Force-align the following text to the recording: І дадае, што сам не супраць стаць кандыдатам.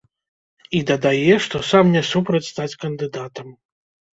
І 0.77 0.81
дадае, 0.91 1.35
што 1.47 1.61
сам 1.73 1.91
не 1.99 2.03
супраць 2.11 2.45
стаць 2.51 2.69
кандыдатам. 2.85 3.57